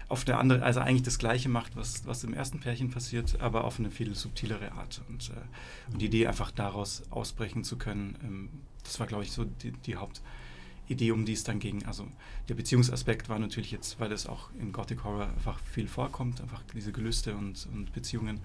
[0.09, 3.65] auf eine andere, also eigentlich das Gleiche macht, was, was im ersten Pärchen passiert, aber
[3.65, 5.03] auf eine viel subtilere Art.
[5.09, 8.49] Und, äh, und die Idee, einfach daraus ausbrechen zu können, ähm,
[8.85, 11.85] das war, glaube ich, so die, die, Hauptidee, um die es dann ging.
[11.87, 12.07] Also
[12.49, 16.63] der Beziehungsaspekt war natürlich jetzt, weil es auch im Gothic Horror einfach viel vorkommt, einfach
[16.73, 18.41] diese Gelüste und, und Beziehungen.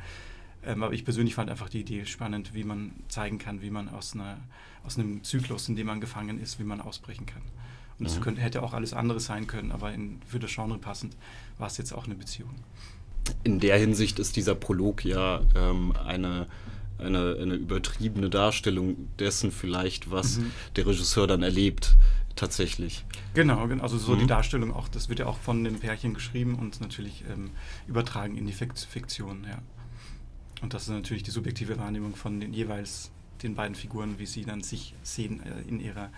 [0.63, 3.88] Ähm, aber ich persönlich fand einfach die Idee spannend, wie man zeigen kann, wie man
[3.88, 4.38] aus, einer,
[4.84, 7.43] aus einem Zyklus, in dem man gefangen ist, wie man ausbrechen kann.
[8.01, 8.37] Und das mhm.
[8.37, 11.15] hätte auch alles andere sein können, aber in, für das Genre passend
[11.59, 12.55] war es jetzt auch eine Beziehung.
[13.43, 16.47] In der Hinsicht ist dieser Prolog ja ähm, eine,
[16.97, 20.51] eine, eine, übertriebene Darstellung dessen vielleicht, was mhm.
[20.77, 21.95] der Regisseur dann erlebt,
[22.35, 23.05] tatsächlich.
[23.35, 24.21] Genau, also so mhm.
[24.21, 27.51] die Darstellung auch, das wird ja auch von dem Pärchen geschrieben und natürlich ähm,
[27.87, 29.59] übertragen in die Fiktion, ja.
[30.63, 33.11] Und das ist natürlich die subjektive Wahrnehmung von den jeweils
[33.43, 36.09] den beiden Figuren, wie sie dann sich sehen äh, in ihrer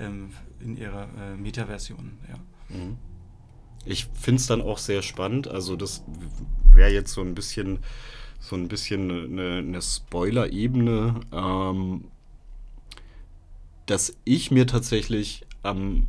[0.00, 2.18] ähm, in ihrer äh, Meta-Version.
[2.28, 2.76] Ja.
[2.76, 2.96] Mhm.
[3.84, 5.48] Ich finde es dann auch sehr spannend.
[5.48, 6.02] Also das
[6.72, 7.78] wäre jetzt so ein bisschen
[8.40, 12.10] so ein bisschen eine, eine Spoiler-Ebene, ähm,
[13.86, 16.06] dass ich mir tatsächlich am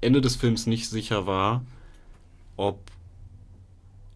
[0.00, 1.64] Ende des Films nicht sicher war,
[2.56, 2.90] ob,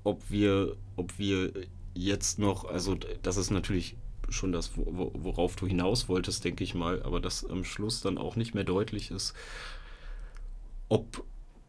[0.04, 1.52] ob wir, ob wir
[1.92, 3.96] jetzt noch, also das ist natürlich
[4.28, 8.36] schon das, worauf du hinaus wolltest, denke ich mal, aber dass am Schluss dann auch
[8.36, 9.34] nicht mehr deutlich ist,
[10.88, 11.24] ob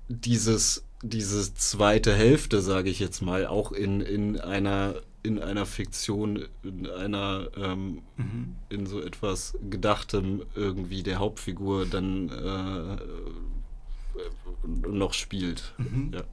[0.08, 6.46] dieses, diese zweite Hälfte, sage ich jetzt mal, auch in, in einer in einer Fiktion,
[6.62, 8.56] in einer ähm, mhm.
[8.70, 12.98] in so etwas Gedachtem irgendwie der Hauptfigur dann äh,
[14.88, 15.74] noch spielt.
[15.80, 16.12] Mhm.
[16.14, 16.24] Ja.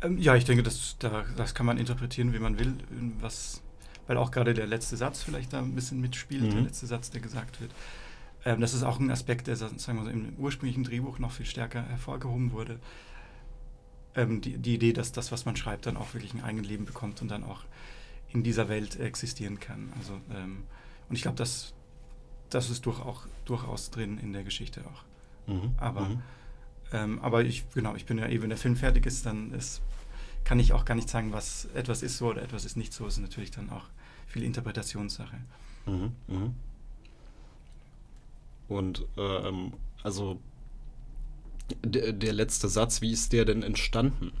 [0.00, 2.74] Ähm, ja, ich denke, das, da, das kann man interpretieren, wie man will,
[3.20, 3.62] was
[4.08, 6.50] weil auch gerade der letzte Satz vielleicht da ein bisschen mitspielt, mhm.
[6.50, 7.70] der letzte Satz, der gesagt wird.
[8.44, 11.46] Ähm, das ist auch ein Aspekt, der sagen wir so, im ursprünglichen Drehbuch noch viel
[11.46, 12.80] stärker hervorgehoben wurde.
[14.16, 16.86] Ähm, die, die Idee, dass das, was man schreibt, dann auch wirklich ein eigenes Leben
[16.86, 17.64] bekommt und dann auch
[18.30, 19.92] in dieser Welt existieren kann.
[19.98, 20.64] Also, ähm,
[21.08, 21.74] und ich glaube, das,
[22.50, 25.52] das ist durch auch, durchaus drin in der Geschichte auch.
[25.52, 25.74] Mhm.
[25.76, 26.22] Aber, mhm.
[26.92, 29.82] Ähm, aber ich, genau, ich bin ja eh, wenn der Film fertig ist, dann ist,
[30.44, 33.06] kann ich auch gar nicht sagen, was etwas ist so oder etwas ist nicht so.
[33.06, 33.84] Es ist natürlich dann auch
[34.28, 35.38] viel Interpretationssache.
[35.86, 36.50] Mhm, mh.
[38.68, 40.38] Und ähm, also
[41.82, 44.32] der, der, letzte Satz, wie ist der denn entstanden?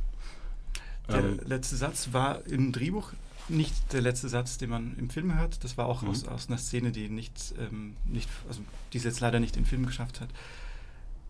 [1.08, 3.12] Der ähm, letzte Satz war im Drehbuch
[3.48, 5.64] nicht der letzte Satz, den man im Film hört.
[5.64, 6.10] Das war auch mhm.
[6.10, 8.60] aus, aus einer Szene, die nicht, ähm, nicht, also
[8.92, 10.28] die es jetzt leider nicht in den Film geschafft hat.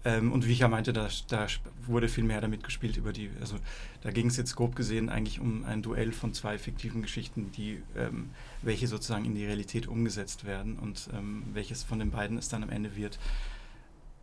[0.04, 1.46] Ähm, und wie ich ja meinte, da, da
[1.82, 3.56] wurde viel mehr damit gespielt über die, also
[4.02, 7.82] da ging es jetzt grob gesehen eigentlich um ein Duell von zwei fiktiven Geschichten, die
[7.96, 8.30] ähm,
[8.62, 12.62] welche sozusagen in die Realität umgesetzt werden und ähm, welches von den beiden es dann
[12.62, 13.18] am Ende wird.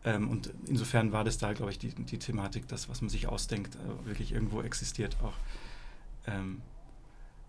[0.05, 3.27] Ähm, und insofern war das da, glaube ich, die, die Thematik, das, was man sich
[3.27, 5.33] ausdenkt, äh, wirklich irgendwo existiert auch.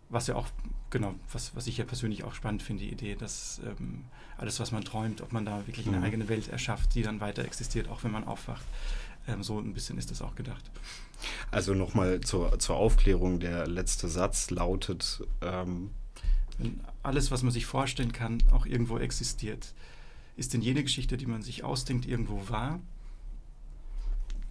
[0.08, 0.46] Was ja auch,
[0.90, 4.04] genau, was, was ich ja persönlich auch spannend finde, die Idee, dass ähm,
[4.38, 6.04] alles, was man träumt, ob man da wirklich eine mhm.
[6.04, 8.64] eigene Welt erschafft, die dann weiter existiert, auch wenn man aufwacht.
[9.26, 10.70] Ähm, so ein bisschen ist das auch gedacht.
[11.50, 15.90] Also nochmal zur, zur Aufklärung, der letzte Satz lautet, ähm
[16.58, 19.74] wenn alles, was man sich vorstellen kann, auch irgendwo existiert,
[20.36, 22.80] ist denn jede Geschichte, die man sich ausdenkt, irgendwo wahr?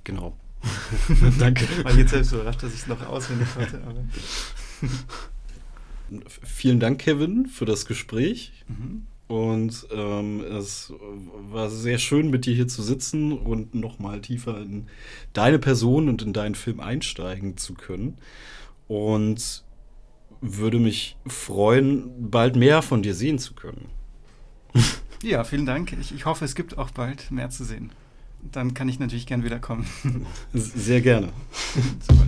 [0.04, 0.38] Genau.
[1.40, 1.68] Danke.
[1.84, 3.82] War jetzt selbst überrascht, dass ich es noch auswendig hatte.
[3.86, 4.04] Aber
[6.44, 8.52] Vielen Dank, Kevin, für das Gespräch.
[8.68, 9.08] Mhm.
[9.28, 10.94] Und ähm, es
[11.52, 14.86] war sehr schön, mit dir hier zu sitzen und nochmal tiefer in
[15.34, 18.18] deine Person und in deinen Film einsteigen zu können.
[18.88, 19.64] Und
[20.42, 23.90] würde mich freuen, bald mehr von dir sehen zu können.
[25.24, 25.92] Ja, vielen Dank.
[26.00, 27.90] Ich, ich hoffe, es gibt auch bald mehr zu sehen.
[28.52, 29.88] Dann kann ich natürlich gern wiederkommen.
[30.54, 31.30] Sehr gerne.
[32.08, 32.28] Super.